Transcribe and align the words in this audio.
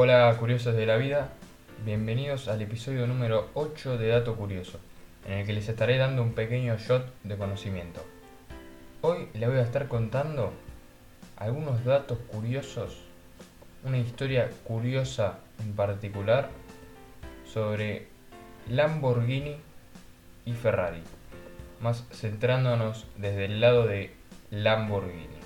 Hola 0.00 0.32
curiosos 0.38 0.76
de 0.76 0.86
la 0.86 0.96
vida, 0.96 1.30
bienvenidos 1.84 2.46
al 2.46 2.62
episodio 2.62 3.08
número 3.08 3.48
8 3.54 3.98
de 3.98 4.06
Dato 4.06 4.36
Curioso, 4.36 4.78
en 5.26 5.38
el 5.38 5.44
que 5.44 5.52
les 5.52 5.68
estaré 5.68 5.96
dando 5.96 6.22
un 6.22 6.34
pequeño 6.34 6.76
shot 6.78 7.12
de 7.24 7.36
conocimiento. 7.36 8.06
Hoy 9.00 9.26
les 9.34 9.48
voy 9.48 9.58
a 9.58 9.62
estar 9.62 9.88
contando 9.88 10.52
algunos 11.36 11.84
datos 11.84 12.16
curiosos, 12.28 12.96
una 13.82 13.98
historia 13.98 14.48
curiosa 14.62 15.40
en 15.58 15.72
particular 15.72 16.50
sobre 17.52 18.06
Lamborghini 18.68 19.56
y 20.44 20.52
Ferrari, 20.52 21.02
más 21.80 22.04
centrándonos 22.12 23.04
desde 23.16 23.46
el 23.46 23.60
lado 23.60 23.84
de 23.88 24.14
Lamborghini. 24.52 25.37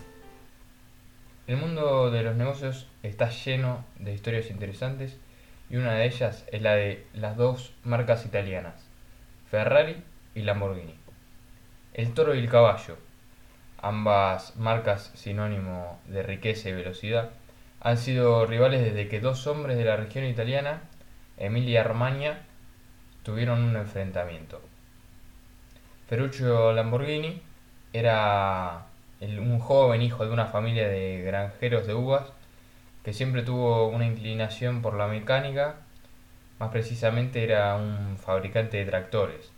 El 1.48 1.56
mundo 1.56 2.12
de 2.12 2.22
los 2.22 2.36
negocios 2.36 2.86
está 3.02 3.30
lleno 3.30 3.84
de 3.98 4.14
historias 4.14 4.48
interesantes 4.48 5.18
y 5.68 5.76
una 5.76 5.94
de 5.94 6.06
ellas 6.06 6.44
es 6.52 6.62
la 6.62 6.74
de 6.74 7.04
las 7.14 7.36
dos 7.36 7.72
marcas 7.82 8.24
italianas, 8.24 8.74
Ferrari 9.50 10.04
y 10.36 10.42
Lamborghini. 10.42 10.94
El 11.94 12.14
toro 12.14 12.36
y 12.36 12.38
el 12.38 12.48
caballo, 12.48 12.96
ambas 13.78 14.54
marcas 14.54 15.10
sinónimo 15.14 16.00
de 16.06 16.22
riqueza 16.22 16.68
y 16.68 16.74
velocidad, 16.74 17.30
han 17.80 17.96
sido 17.96 18.46
rivales 18.46 18.80
desde 18.80 19.08
que 19.08 19.18
dos 19.18 19.48
hombres 19.48 19.76
de 19.76 19.84
la 19.84 19.96
región 19.96 20.24
italiana, 20.24 20.82
Emilia 21.38 21.82
Romagna, 21.82 22.38
tuvieron 23.24 23.64
un 23.64 23.74
enfrentamiento. 23.74 24.62
Ferruccio 26.08 26.72
Lamborghini 26.72 27.42
era 27.92 28.86
un 29.22 29.58
joven 29.58 30.02
hijo 30.02 30.24
de 30.26 30.32
una 30.32 30.46
familia 30.46 30.88
de 30.88 31.22
granjeros 31.22 31.86
de 31.86 31.94
uvas 31.94 32.32
que 33.04 33.12
siempre 33.12 33.42
tuvo 33.42 33.88
una 33.88 34.06
inclinación 34.06 34.82
por 34.82 34.94
la 34.94 35.08
mecánica, 35.08 35.76
más 36.58 36.70
precisamente 36.70 37.42
era 37.42 37.74
un 37.76 38.16
fabricante 38.16 38.76
de 38.76 38.84
tractores, 38.84 39.50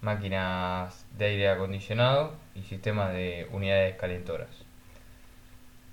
máquinas 0.00 1.06
de 1.16 1.26
aire 1.26 1.48
acondicionado 1.50 2.34
y 2.54 2.62
sistemas 2.62 3.12
de 3.12 3.48
unidades 3.52 3.96
calentoras. 3.96 4.48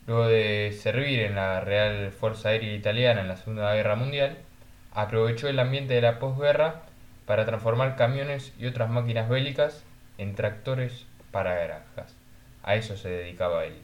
Luego 0.07 0.27
de 0.27 0.75
servir 0.79 1.19
en 1.21 1.35
la 1.35 1.61
Real 1.61 2.11
Fuerza 2.11 2.49
Aérea 2.49 2.73
Italiana 2.73 3.21
en 3.21 3.27
la 3.27 3.37
Segunda 3.37 3.73
Guerra 3.73 3.95
Mundial, 3.95 4.37
aprovechó 4.93 5.47
el 5.47 5.59
ambiente 5.59 5.93
de 5.95 6.01
la 6.01 6.19
posguerra 6.19 6.81
para 7.25 7.45
transformar 7.45 7.95
camiones 7.95 8.53
y 8.59 8.67
otras 8.67 8.89
máquinas 8.89 9.29
bélicas 9.29 9.83
en 10.17 10.35
tractores 10.35 11.05
para 11.31 11.55
granjas. 11.55 12.24
A 12.65 12.73
eso 12.73 12.97
se 12.97 13.09
dedicaba 13.09 13.65
él. 13.65 13.75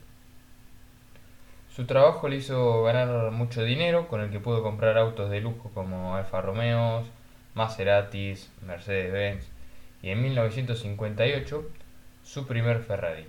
Su 1.69 1.85
trabajo 1.85 2.27
le 2.27 2.37
hizo 2.37 2.81
ganar 2.81 3.29
mucho 3.29 3.63
dinero, 3.63 4.07
con 4.07 4.21
el 4.21 4.31
que 4.31 4.39
pudo 4.39 4.63
comprar 4.63 4.97
autos 4.97 5.29
de 5.29 5.39
lujo 5.39 5.69
como 5.75 6.15
Alfa 6.15 6.41
Romeo, 6.41 7.03
Maseratis, 7.53 8.51
Mercedes-Benz 8.65 9.47
y 10.01 10.09
en 10.09 10.23
1958 10.23 11.69
su 12.23 12.47
primer 12.47 12.81
Ferrari, 12.81 13.27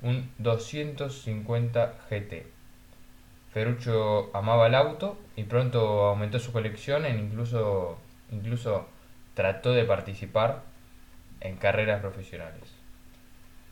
un 0.00 0.30
250 0.38 1.94
GT. 2.08 2.46
Ferruccio 3.52 4.30
amaba 4.32 4.68
el 4.68 4.76
auto 4.76 5.18
y 5.34 5.42
pronto 5.42 6.04
aumentó 6.04 6.38
su 6.38 6.52
colección 6.52 7.04
e 7.04 7.10
incluso, 7.10 7.98
incluso 8.30 8.86
trató 9.34 9.72
de 9.72 9.84
participar 9.84 10.62
en 11.40 11.56
carreras 11.56 12.00
profesionales 12.00 12.83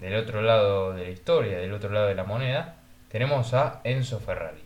del 0.02 0.16
otro 0.16 0.42
lado 0.42 0.92
de 0.94 1.04
la 1.04 1.10
historia, 1.10 1.58
del 1.58 1.72
otro 1.72 1.90
lado 1.90 2.08
de 2.08 2.16
la 2.16 2.24
moneda, 2.24 2.74
tenemos 3.08 3.54
a 3.54 3.80
Enzo 3.84 4.18
Ferrari, 4.18 4.60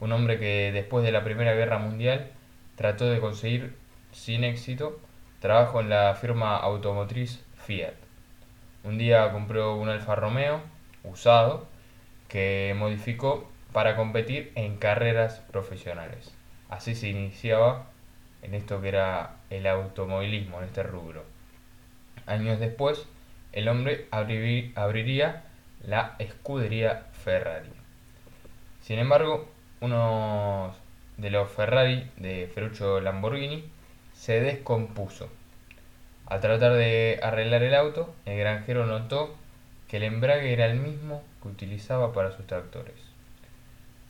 un 0.00 0.12
hombre 0.12 0.38
que 0.38 0.72
después 0.72 1.04
de 1.04 1.12
la 1.12 1.22
Primera 1.24 1.52
Guerra 1.52 1.78
Mundial 1.78 2.30
trató 2.74 3.04
de 3.04 3.20
conseguir 3.20 3.76
sin 4.12 4.44
éxito 4.44 4.98
trabajo 5.40 5.80
en 5.80 5.90
la 5.90 6.14
firma 6.14 6.56
automotriz 6.56 7.44
Fiat. 7.66 7.92
Un 8.82 8.96
día 8.96 9.30
compró 9.30 9.76
un 9.76 9.90
Alfa 9.90 10.14
Romeo 10.14 10.62
usado 11.04 11.66
que 12.28 12.74
modificó 12.78 13.50
para 13.74 13.94
competir 13.94 14.52
en 14.54 14.78
carreras 14.78 15.40
profesionales. 15.52 16.34
Así 16.70 16.94
se 16.94 17.08
iniciaba 17.08 17.88
en 18.40 18.54
esto 18.54 18.80
que 18.80 18.88
era 18.88 19.36
el 19.50 19.66
automovilismo, 19.66 20.60
en 20.60 20.64
este 20.64 20.82
rubro. 20.82 21.24
Años 22.24 22.58
después, 22.58 23.06
el 23.56 23.68
hombre 23.68 24.06
abriría 24.10 25.42
la 25.82 26.14
escudería 26.18 27.06
Ferrari. 27.24 27.70
Sin 28.82 28.98
embargo, 28.98 29.48
uno 29.80 30.74
de 31.16 31.30
los 31.30 31.50
Ferrari 31.50 32.06
de 32.18 32.50
Ferruccio 32.54 33.00
Lamborghini 33.00 33.64
se 34.12 34.42
descompuso. 34.42 35.30
Al 36.26 36.40
tratar 36.40 36.74
de 36.74 37.18
arreglar 37.22 37.62
el 37.62 37.74
auto, 37.74 38.14
el 38.26 38.38
granjero 38.38 38.84
notó 38.84 39.34
que 39.88 39.96
el 39.96 40.02
embrague 40.02 40.52
era 40.52 40.66
el 40.66 40.78
mismo 40.78 41.24
que 41.40 41.48
utilizaba 41.48 42.12
para 42.12 42.32
sus 42.32 42.46
tractores. 42.46 42.96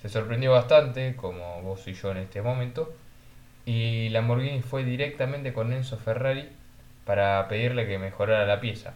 Se 0.02 0.08
sorprendió 0.08 0.50
bastante, 0.50 1.14
como 1.14 1.62
vos 1.62 1.86
y 1.86 1.92
yo 1.92 2.10
en 2.10 2.16
este 2.16 2.42
momento, 2.42 2.92
y 3.64 4.08
Lamborghini 4.08 4.62
fue 4.62 4.82
directamente 4.82 5.52
con 5.52 5.72
Enzo 5.72 5.98
Ferrari 5.98 6.48
para 7.04 7.46
pedirle 7.46 7.86
que 7.86 8.00
mejorara 8.00 8.44
la 8.44 8.60
pieza 8.60 8.94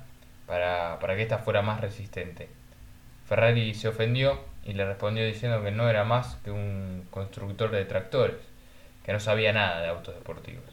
para, 0.51 0.99
para 0.99 1.15
que 1.15 1.23
ésta 1.23 1.39
fuera 1.39 1.63
más 1.63 1.81
resistente. 1.81 2.49
Ferrari 3.29 3.73
se 3.73 3.87
ofendió 3.87 4.41
y 4.65 4.73
le 4.73 4.85
respondió 4.85 5.25
diciendo 5.25 5.63
que 5.63 5.71
no 5.71 5.89
era 5.89 6.03
más 6.03 6.35
que 6.43 6.51
un 6.51 7.07
constructor 7.13 7.71
de 7.71 7.85
tractores, 7.85 8.35
que 9.05 9.13
no 9.13 9.21
sabía 9.21 9.53
nada 9.53 9.81
de 9.81 9.87
autos 9.87 10.13
deportivos. 10.17 10.65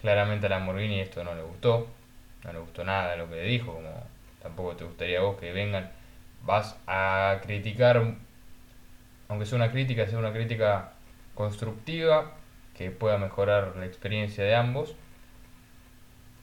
Claramente 0.00 0.46
a 0.46 0.48
Lamborghini 0.48 0.98
esto 0.98 1.22
no 1.22 1.36
le 1.36 1.42
gustó, 1.42 1.86
no 2.42 2.52
le 2.52 2.58
gustó 2.58 2.82
nada 2.82 3.14
lo 3.14 3.28
que 3.28 3.36
le 3.36 3.44
dijo, 3.44 3.72
como 3.72 4.02
tampoco 4.42 4.74
te 4.74 4.84
gustaría 4.84 5.20
vos 5.20 5.38
que 5.38 5.52
vengan, 5.52 5.88
vas 6.42 6.76
a 6.88 7.38
criticar, 7.44 8.02
aunque 9.28 9.46
sea 9.46 9.56
una 9.56 9.70
crítica, 9.70 10.08
sea 10.08 10.18
una 10.18 10.32
crítica 10.32 10.94
constructiva, 11.36 12.32
que 12.76 12.90
pueda 12.90 13.16
mejorar 13.16 13.76
la 13.76 13.86
experiencia 13.86 14.42
de 14.42 14.56
ambos, 14.56 14.96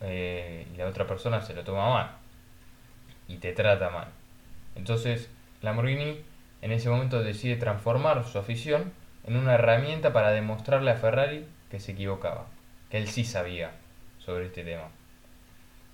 eh, 0.02 0.68
y 0.74 0.78
la 0.78 0.88
otra 0.88 1.08
persona 1.08 1.42
se 1.42 1.54
lo 1.54 1.64
toma 1.64 1.90
mal 1.90 2.12
y 3.28 3.38
te 3.38 3.54
trata 3.54 3.90
mal. 3.90 4.08
Entonces 4.76 5.30
Lamborghini 5.62 6.22
en 6.62 6.72
ese 6.72 6.90
momento 6.90 7.22
decide 7.24 7.56
transformar 7.56 8.26
su 8.26 8.40
afición 8.40 8.92
en 9.26 9.36
una 9.36 9.56
herramienta 9.56 10.14
para 10.14 10.32
demostrarle 10.32 10.92
a 10.92 10.96
Ferrari 10.96 11.46
que 11.70 11.80
se 11.80 11.92
equivocaba, 11.92 12.48
que 12.90 12.98
él 12.98 13.08
sí 13.08 13.26
sabía 13.26 13.72
sobre 14.20 14.46
este 14.46 14.64
tema. 14.64 14.90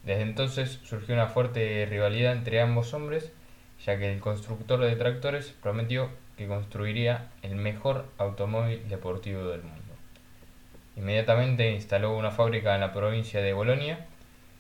Desde 0.04 0.22
entonces 0.22 0.80
surgió 0.84 1.16
una 1.16 1.28
fuerte 1.28 1.86
rivalidad 1.90 2.34
entre 2.34 2.62
ambos 2.62 2.94
hombres, 2.94 3.32
ya 3.86 3.98
que 3.98 4.12
el 4.12 4.20
constructor 4.20 4.80
de 4.82 4.96
tractores 4.96 5.54
prometió 5.62 6.10
que 6.38 6.48
construiría 6.48 7.32
el 7.42 7.56
mejor 7.56 8.06
automóvil 8.18 8.88
deportivo 8.90 9.46
del 9.46 9.64
mundo. 9.64 9.93
Inmediatamente 10.96 11.72
instaló 11.72 12.16
una 12.16 12.32
fábrica 12.32 12.76
en 12.76 12.82
la 12.82 12.94
provincia 12.94 13.42
de 13.42 13.54
Bolonia 13.54 14.06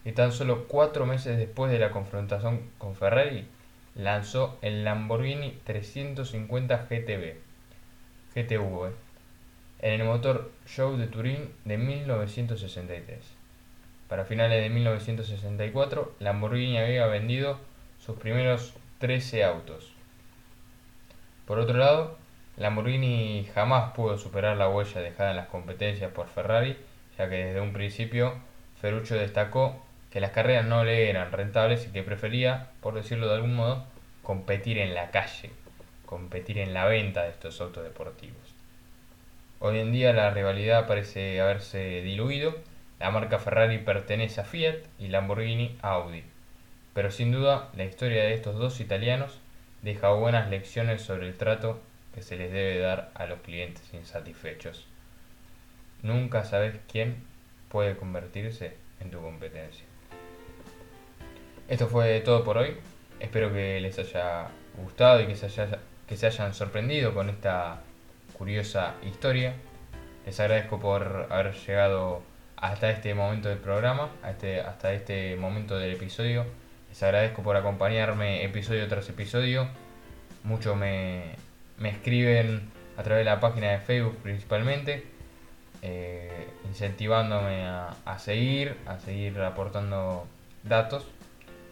y 0.05 0.11
tan 0.13 0.31
solo 0.31 0.67
cuatro 0.67 1.05
meses 1.05 1.37
después 1.37 1.71
de 1.71 1.79
la 1.79 1.91
confrontación 1.91 2.69
con 2.77 2.95
Ferrari 2.95 3.47
lanzó 3.95 4.57
el 4.61 4.83
Lamborghini 4.83 5.59
350 5.63 6.87
GTB, 6.89 7.35
GTV, 8.33 8.91
en 9.79 10.01
el 10.01 10.07
motor 10.07 10.51
Show 10.65 10.97
de 10.97 11.07
Turín 11.07 11.49
de 11.65 11.77
1963. 11.77 13.19
Para 14.07 14.25
finales 14.25 14.61
de 14.63 14.69
1964, 14.69 16.15
Lamborghini 16.19 16.77
había 16.77 17.05
vendido 17.07 17.59
sus 17.99 18.17
primeros 18.17 18.73
13 18.99 19.43
autos. 19.43 19.91
Por 21.45 21.59
otro 21.59 21.77
lado, 21.77 22.17
Lamborghini 22.57 23.49
jamás 23.55 23.93
pudo 23.93 24.17
superar 24.17 24.57
la 24.57 24.69
huella 24.69 25.01
dejada 25.01 25.31
en 25.31 25.37
las 25.37 25.47
competencias 25.47 26.11
por 26.11 26.27
Ferrari, 26.27 26.77
ya 27.17 27.27
que 27.29 27.45
desde 27.45 27.61
un 27.61 27.73
principio 27.73 28.35
Ferruccio 28.79 29.17
destacó 29.17 29.81
que 30.11 30.19
las 30.19 30.31
carreras 30.31 30.65
no 30.65 30.83
le 30.83 31.09
eran 31.09 31.31
rentables 31.31 31.87
y 31.87 31.91
que 31.91 32.03
prefería, 32.03 32.67
por 32.81 32.93
decirlo 32.93 33.27
de 33.27 33.35
algún 33.35 33.55
modo, 33.55 33.85
competir 34.21 34.77
en 34.77 34.93
la 34.93 35.09
calle, 35.09 35.49
competir 36.05 36.59
en 36.59 36.73
la 36.73 36.85
venta 36.85 37.23
de 37.23 37.31
estos 37.31 37.59
autos 37.59 37.83
deportivos. 37.83 38.53
Hoy 39.59 39.79
en 39.79 39.91
día 39.91 40.13
la 40.13 40.29
rivalidad 40.29 40.85
parece 40.85 41.41
haberse 41.41 42.01
diluido, 42.01 42.53
la 42.99 43.09
marca 43.09 43.39
Ferrari 43.39 43.79
pertenece 43.79 44.41
a 44.41 44.43
Fiat 44.43 44.75
y 44.99 45.07
Lamborghini 45.07 45.75
a 45.81 45.93
Audi, 45.93 46.23
pero 46.93 47.09
sin 47.09 47.31
duda 47.31 47.69
la 47.75 47.85
historia 47.85 48.23
de 48.23 48.35
estos 48.35 48.59
dos 48.59 48.79
italianos 48.79 49.39
deja 49.81 50.11
buenas 50.11 50.49
lecciones 50.49 51.01
sobre 51.01 51.27
el 51.27 51.35
trato 51.35 51.81
que 52.13 52.21
se 52.21 52.37
les 52.37 52.51
debe 52.51 52.79
dar 52.79 53.11
a 53.15 53.25
los 53.25 53.39
clientes 53.41 53.83
insatisfechos. 53.93 54.87
Nunca 56.01 56.43
sabes 56.43 56.75
quién 56.91 57.23
puede 57.69 57.95
convertirse 57.95 58.75
en 58.99 59.09
tu 59.09 59.21
competencia. 59.21 59.85
Esto 61.67 61.87
fue 61.87 62.19
todo 62.21 62.43
por 62.43 62.57
hoy. 62.57 62.77
Espero 63.19 63.51
que 63.53 63.79
les 63.79 63.97
haya 63.99 64.47
gustado 64.77 65.21
y 65.21 65.27
que 65.27 65.35
se, 65.35 65.49
que 66.07 66.17
se 66.17 66.27
hayan 66.27 66.53
sorprendido 66.53 67.13
con 67.13 67.29
esta 67.29 67.81
curiosa 68.37 68.95
historia. 69.03 69.55
Les 70.25 70.39
agradezco 70.39 70.79
por 70.79 71.27
haber 71.29 71.53
llegado 71.53 72.21
hasta 72.57 72.91
este 72.91 73.13
momento 73.13 73.49
del 73.49 73.57
programa, 73.57 74.09
este, 74.29 74.61
hasta 74.61 74.93
este 74.93 75.35
momento 75.35 75.77
del 75.77 75.93
episodio. 75.93 76.45
Les 76.89 77.01
agradezco 77.01 77.43
por 77.43 77.55
acompañarme 77.55 78.43
episodio 78.43 78.87
tras 78.87 79.09
episodio. 79.09 79.67
Muchos 80.43 80.75
me, 80.75 81.35
escriben 81.83 82.69
a 82.97 83.03
través 83.03 83.21
de 83.21 83.31
la 83.31 83.39
página 83.39 83.71
de 83.71 83.79
Facebook 83.79 84.17
principalmente, 84.21 85.03
eh, 85.81 86.47
incentivándome 86.69 87.65
a, 87.65 88.19
seguir, 88.19 88.77
a 88.85 88.99
seguir 88.99 89.39
aportando 89.41 90.27
datos. 90.63 91.05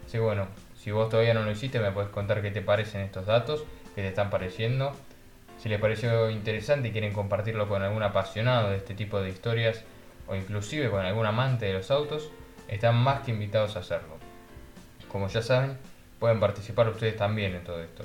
Así 0.06 0.14
que 0.14 0.20
bueno, 0.20 0.48
si 0.76 0.92
vos 0.92 1.10
todavía 1.10 1.34
no 1.34 1.44
lo 1.44 1.52
hiciste, 1.52 1.80
me 1.80 1.92
puedes 1.92 2.10
contar 2.10 2.42
qué 2.42 2.52
te 2.52 2.62
parecen 2.62 3.02
estos 3.02 3.26
datos, 3.26 3.64
qué 3.96 4.02
te 4.02 4.10
están 4.10 4.30
pareciendo. 4.30 4.94
Si 5.60 5.70
les 5.70 5.80
pareció 5.80 6.30
interesante 6.30 6.88
y 6.88 6.92
quieren 6.92 7.14
compartirlo 7.14 7.70
con 7.70 7.84
algún 7.84 8.02
apasionado 8.02 8.72
de 8.72 8.78
este 8.78 8.96
tipo 8.96 9.22
de 9.22 9.30
historias, 9.30 9.84
o 10.28 10.36
inclusive 10.36 10.90
con 10.90 11.06
algún 11.06 11.26
amante 11.26 11.68
de 11.68 11.74
los 11.74 11.92
autos, 11.92 12.32
están 12.68 12.96
más 12.96 13.22
que 13.22 13.32
invitados 13.32 13.76
a 13.76 13.80
hacerlo. 13.80 14.18
Como 15.12 15.28
ya 15.28 15.42
saben, 15.42 15.78
pueden 16.20 16.40
participar 16.40 16.90
ustedes 16.90 17.16
también 17.16 17.54
en 17.54 17.64
todo 17.64 17.82
esto. 17.82 18.04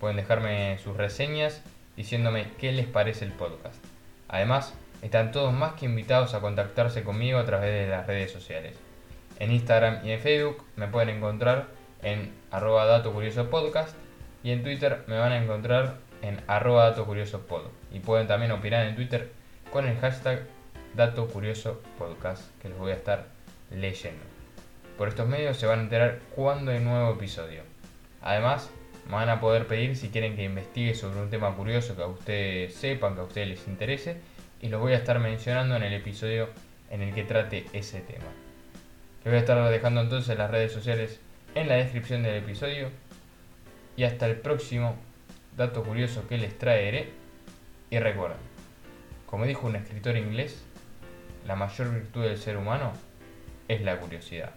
Pueden 0.00 0.16
dejarme 0.16 0.78
sus 0.78 0.96
reseñas 0.96 1.62
diciéndome 1.96 2.48
qué 2.58 2.72
les 2.72 2.86
parece 2.86 3.24
el 3.24 3.32
podcast. 3.32 3.82
Además, 4.28 4.74
están 5.02 5.32
todos 5.32 5.52
más 5.52 5.74
que 5.74 5.86
invitados 5.86 6.34
a 6.34 6.40
contactarse 6.40 7.02
conmigo 7.02 7.38
a 7.38 7.44
través 7.44 7.72
de 7.72 7.90
las 7.90 8.06
redes 8.06 8.32
sociales. 8.32 8.76
En 9.38 9.52
Instagram 9.52 10.04
y 10.04 10.12
en 10.12 10.20
Facebook 10.20 10.64
me 10.76 10.88
pueden 10.88 11.10
encontrar 11.10 11.68
en 12.02 12.32
arroba 12.50 12.86
dato 12.86 13.12
curioso 13.12 13.50
podcast 13.50 13.96
y 14.42 14.50
en 14.50 14.62
Twitter 14.62 15.04
me 15.06 15.18
van 15.18 15.32
a 15.32 15.42
encontrar 15.42 15.96
en 16.22 16.40
arroba 16.46 16.90
dato 16.90 17.04
curioso. 17.04 17.44
Y 17.92 18.00
pueden 18.00 18.26
también 18.26 18.52
opinar 18.52 18.86
en 18.86 18.94
Twitter 18.94 19.30
con 19.70 19.86
el 19.86 19.98
hashtag 19.98 20.46
Dato 20.94 21.26
Curioso 21.28 21.82
Podcast, 21.98 22.42
que 22.62 22.70
les 22.70 22.78
voy 22.78 22.90
a 22.90 22.94
estar 22.94 23.26
leyendo. 23.70 24.22
Por 24.96 25.08
estos 25.08 25.28
medios 25.28 25.58
se 25.58 25.66
van 25.66 25.80
a 25.80 25.82
enterar 25.82 26.20
cuando 26.34 26.70
hay 26.70 26.80
nuevo 26.80 27.12
episodio. 27.12 27.62
Además, 28.22 28.70
me 29.06 29.12
van 29.12 29.28
a 29.28 29.40
poder 29.40 29.66
pedir 29.66 29.96
si 29.96 30.08
quieren 30.08 30.36
que 30.36 30.44
investigue 30.44 30.94
sobre 30.94 31.20
un 31.20 31.30
tema 31.30 31.54
curioso 31.54 31.96
que 31.96 32.02
a 32.02 32.06
ustedes 32.06 32.74
sepan, 32.74 33.14
que 33.14 33.20
a 33.20 33.24
ustedes 33.24 33.48
les 33.48 33.68
interese, 33.68 34.16
y 34.60 34.68
los 34.68 34.80
voy 34.80 34.92
a 34.94 34.96
estar 34.96 35.18
mencionando 35.20 35.76
en 35.76 35.82
el 35.82 35.92
episodio 35.92 36.48
en 36.90 37.02
el 37.02 37.14
que 37.14 37.24
trate 37.24 37.66
ese 37.72 38.00
tema. 38.00 38.26
Les 39.24 39.32
voy 39.32 39.36
a 39.36 39.40
estar 39.40 39.70
dejando 39.70 40.00
entonces 40.00 40.38
las 40.38 40.50
redes 40.50 40.72
sociales 40.72 41.20
en 41.56 41.68
la 41.68 41.74
descripción 41.74 42.22
del 42.22 42.36
episodio. 42.36 42.90
Y 43.96 44.04
hasta 44.04 44.26
el 44.26 44.36
próximo 44.36 44.94
dato 45.56 45.82
curioso 45.82 46.28
que 46.28 46.38
les 46.38 46.56
traeré. 46.56 47.10
Y 47.90 47.98
recuerden, 47.98 48.38
como 49.26 49.46
dijo 49.46 49.66
un 49.66 49.76
escritor 49.76 50.16
inglés, 50.16 50.62
la 51.46 51.56
mayor 51.56 51.92
virtud 51.92 52.24
del 52.24 52.36
ser 52.36 52.56
humano 52.56 52.92
es 53.68 53.80
la 53.82 53.98
curiosidad. 53.98 54.52